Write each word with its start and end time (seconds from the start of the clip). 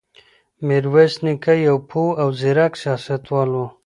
میرویس 0.65 1.13
نیکه 1.23 1.53
یو 1.67 1.77
پوه 1.89 2.11
او 2.21 2.27
زیرک 2.39 2.73
سیاستوال 2.81 3.49
و. 3.61 3.63